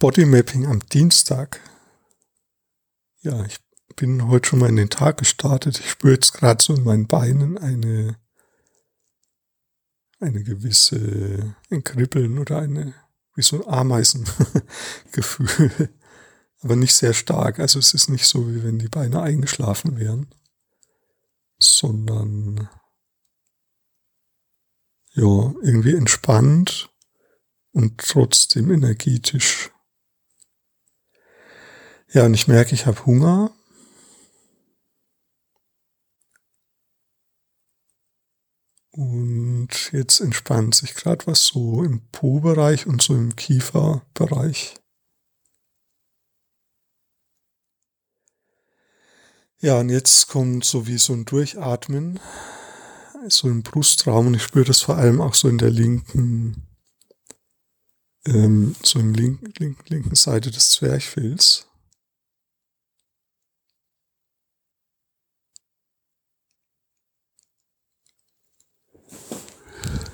Bodymapping 0.00 0.66
am 0.66 0.78
Dienstag. 0.86 1.60
Ja, 3.20 3.44
ich 3.44 3.58
bin 3.96 4.28
heute 4.28 4.48
schon 4.48 4.60
mal 4.60 4.68
in 4.68 4.76
den 4.76 4.90
Tag 4.90 5.18
gestartet. 5.18 5.80
Ich 5.80 5.90
spüre 5.90 6.14
jetzt 6.14 6.34
gerade 6.34 6.62
so 6.62 6.72
in 6.72 6.84
meinen 6.84 7.08
Beinen 7.08 7.58
eine, 7.58 8.16
eine 10.20 10.44
gewisse, 10.44 11.56
ein 11.68 11.82
Kribbeln 11.82 12.38
oder 12.38 12.60
eine, 12.60 12.94
wie 13.34 13.42
so 13.42 13.56
ein 13.56 13.68
Ameisengefühl. 13.68 15.92
Aber 16.60 16.76
nicht 16.76 16.94
sehr 16.94 17.12
stark. 17.12 17.58
Also 17.58 17.80
es 17.80 17.92
ist 17.92 18.08
nicht 18.08 18.26
so, 18.26 18.48
wie 18.48 18.62
wenn 18.62 18.78
die 18.78 18.88
Beine 18.88 19.20
eingeschlafen 19.20 19.98
wären, 19.98 20.32
sondern 21.58 22.68
ja, 25.10 25.52
irgendwie 25.60 25.96
entspannt 25.96 26.88
und 27.72 27.98
trotzdem 27.98 28.70
energetisch. 28.70 29.72
Ja, 32.10 32.24
und 32.24 32.32
ich 32.32 32.48
merke, 32.48 32.74
ich 32.74 32.86
habe 32.86 33.04
Hunger. 33.04 33.50
Und 38.92 39.68
jetzt 39.92 40.20
entspannt 40.20 40.74
sich 40.74 40.94
gerade 40.94 41.26
was 41.26 41.44
so 41.44 41.84
im 41.84 42.00
Po-Bereich 42.10 42.86
und 42.86 43.02
so 43.02 43.14
im 43.14 43.36
Kieferbereich. 43.36 44.74
Ja, 49.60 49.78
und 49.80 49.90
jetzt 49.90 50.28
kommt 50.28 50.64
so 50.64 50.86
wie 50.86 50.98
so 50.98 51.12
ein 51.12 51.26
Durchatmen, 51.26 52.20
so 53.28 53.48
im 53.48 53.62
Brustraum 53.62 54.28
und 54.28 54.34
ich 54.34 54.42
spüre 54.42 54.64
das 54.64 54.80
vor 54.80 54.96
allem 54.96 55.20
auch 55.20 55.34
so 55.34 55.48
in 55.48 55.58
der 55.58 55.70
linken, 55.70 56.66
ähm, 58.24 58.74
so 58.82 58.98
im 58.98 59.12
linken, 59.14 59.52
linken, 59.58 59.84
linken 59.88 60.14
Seite 60.14 60.50
des 60.50 60.70
Zwerchfells. 60.70 61.67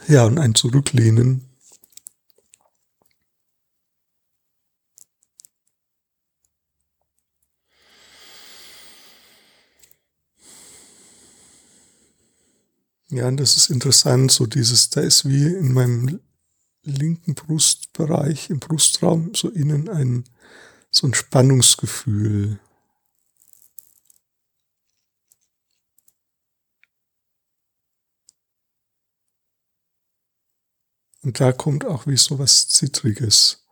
Ja, 0.07 0.27
und 0.27 0.39
ein 0.39 0.55
Zurücklehnen. 0.55 1.49
Ja, 13.09 13.29
und 13.29 13.39
das 13.39 13.57
ist 13.57 13.71
interessant, 13.71 14.31
so 14.33 14.45
dieses, 14.47 14.91
da 14.91 15.01
ist 15.01 15.27
wie 15.27 15.47
in 15.47 15.73
meinem 15.73 16.21
linken 16.83 17.35
Brustbereich, 17.35 18.51
im 18.51 18.61
Brustraum, 18.61 19.35
so 19.35 19.49
innen 19.49 19.89
ein, 19.89 20.25
so 20.91 21.07
ein 21.07 21.15
Spannungsgefühl. 21.15 22.59
Und 31.25 31.41
da 31.41 31.53
kommt 31.53 31.87
auch 31.87 32.07
wie 32.07 32.19
so 32.19 32.39
was 32.39 32.69
Zittriges. 32.69 33.65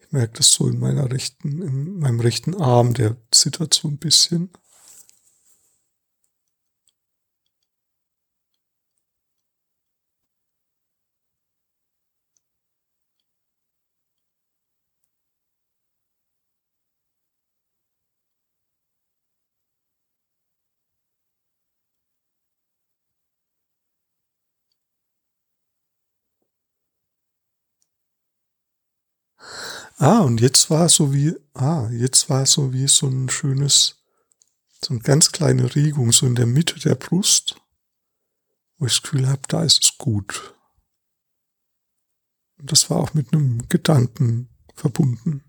Ich 0.00 0.10
merke 0.10 0.38
das 0.38 0.52
so 0.52 0.68
in 0.68 0.78
meiner 0.78 1.10
rechten, 1.10 1.60
in 1.60 1.98
meinem 1.98 2.20
rechten 2.20 2.54
Arm, 2.54 2.94
der 2.94 3.16
zittert 3.30 3.74
so 3.74 3.88
ein 3.88 3.98
bisschen. 3.98 4.50
Ah, 30.00 30.20
und 30.20 30.40
jetzt 30.40 30.70
war 30.70 30.86
es 30.86 30.94
so 30.94 31.12
wie, 31.12 31.34
ah, 31.54 31.88
jetzt 31.90 32.30
war 32.30 32.42
es 32.42 32.52
so 32.52 32.72
wie 32.72 32.86
so 32.86 33.08
ein 33.08 33.28
schönes, 33.28 33.96
so 34.84 34.94
eine 34.94 35.00
ganz 35.00 35.32
kleine 35.32 35.74
Regung, 35.74 36.12
so 36.12 36.24
in 36.24 36.36
der 36.36 36.46
Mitte 36.46 36.78
der 36.78 36.94
Brust, 36.94 37.56
wo 38.78 38.86
ich 38.86 38.92
das 38.92 39.02
Gefühl 39.02 39.26
habe, 39.26 39.42
da 39.48 39.64
ist 39.64 39.82
es 39.82 39.98
gut. 39.98 40.54
Und 42.60 42.70
das 42.70 42.90
war 42.90 42.98
auch 42.98 43.12
mit 43.12 43.32
einem 43.32 43.68
Gedanken 43.68 44.48
verbunden. 44.76 45.42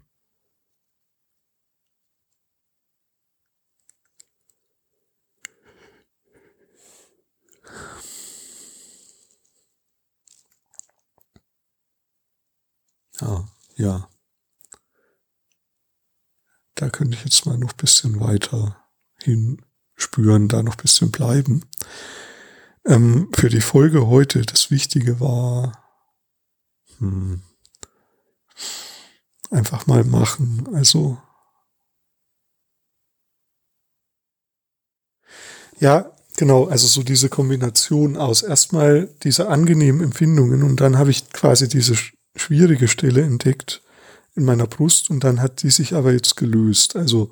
Ja, 13.21 13.47
ja. 13.75 14.09
Da 16.79 16.89
könnte 16.89 17.17
ich 17.17 17.25
jetzt 17.25 17.45
mal 17.45 17.57
noch 17.57 17.73
ein 17.73 17.77
bisschen 17.77 18.21
weiter 18.21 18.89
hinspüren, 19.21 20.47
da 20.47 20.63
noch 20.63 20.75
ein 20.75 20.81
bisschen 20.81 21.11
bleiben. 21.11 21.65
Ähm, 22.85 23.27
für 23.33 23.49
die 23.49 23.59
Folge 23.59 24.07
heute, 24.07 24.43
das 24.43 24.71
Wichtige 24.71 25.19
war, 25.19 25.73
hm, 26.99 27.41
einfach 29.49 29.87
mal 29.87 30.05
machen. 30.05 30.73
Also, 30.73 31.21
ja, 35.81 36.15
genau, 36.37 36.67
also 36.67 36.87
so 36.87 37.03
diese 37.03 37.27
Kombination 37.27 38.15
aus 38.15 38.41
erstmal 38.41 39.13
diese 39.23 39.49
angenehmen 39.49 40.01
Empfindungen 40.01 40.63
und 40.63 40.79
dann 40.79 40.97
habe 40.97 41.11
ich 41.11 41.29
quasi 41.31 41.67
diese 41.67 41.97
schwierige 42.37 42.87
Stelle 42.87 43.23
entdeckt 43.23 43.83
in 44.35 44.45
meiner 44.45 44.67
Brust 44.67 45.09
und 45.09 45.23
dann 45.23 45.41
hat 45.41 45.63
die 45.63 45.69
sich 45.69 45.93
aber 45.93 46.13
jetzt 46.13 46.37
gelöst. 46.37 46.95
Also 46.95 47.31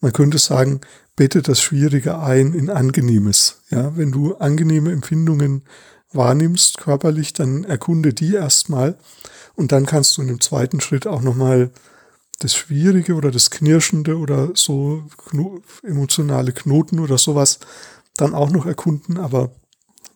man 0.00 0.12
könnte 0.12 0.38
sagen, 0.38 0.80
bette 1.16 1.42
das 1.42 1.60
Schwierige 1.60 2.18
ein 2.18 2.52
in 2.52 2.70
Angenehmes. 2.70 3.62
Ja, 3.70 3.96
wenn 3.96 4.12
du 4.12 4.34
angenehme 4.36 4.92
Empfindungen 4.92 5.64
wahrnimmst 6.12 6.78
körperlich, 6.78 7.32
dann 7.32 7.64
erkunde 7.64 8.14
die 8.14 8.34
erstmal 8.34 8.96
und 9.54 9.72
dann 9.72 9.86
kannst 9.86 10.16
du 10.16 10.22
in 10.22 10.28
dem 10.28 10.40
zweiten 10.40 10.80
Schritt 10.80 11.06
auch 11.06 11.22
nochmal 11.22 11.70
das 12.38 12.54
Schwierige 12.54 13.14
oder 13.14 13.30
das 13.30 13.50
Knirschende 13.50 14.18
oder 14.18 14.50
so 14.54 15.04
kno 15.16 15.62
emotionale 15.82 16.52
Knoten 16.52 17.00
oder 17.00 17.18
sowas 17.18 17.58
dann 18.16 18.34
auch 18.34 18.50
noch 18.50 18.66
erkunden, 18.66 19.18
aber 19.18 19.52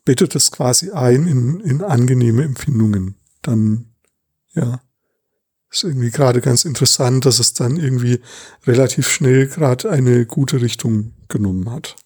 bettet 0.05 0.35
es 0.35 0.51
quasi 0.51 0.91
ein 0.91 1.27
in, 1.27 1.61
in 1.61 1.83
angenehme 1.83 2.45
Empfindungen. 2.45 3.17
Dann, 3.43 3.87
ja, 4.55 4.81
ist 5.71 5.85
irgendwie 5.85 6.11
gerade 6.11 6.41
ganz 6.41 6.65
interessant, 6.65 7.25
dass 7.27 7.39
es 7.39 7.55
dann 7.55 7.77
irgendwie 7.77 8.21
relativ 8.67 9.09
schnell 9.09 9.47
gerade 9.47 9.91
eine 9.91 10.27
gute 10.27 10.61
Richtung 10.61 11.13
genommen 11.29 11.71
hat. 11.71 11.97